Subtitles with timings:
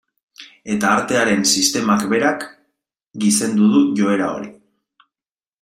[0.75, 2.47] Eta artearen sistemak berak
[3.25, 4.53] gizendu du joera hori.